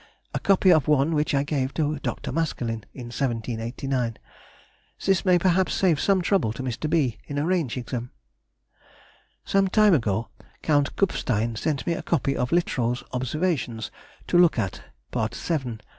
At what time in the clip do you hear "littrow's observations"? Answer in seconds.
12.49-13.91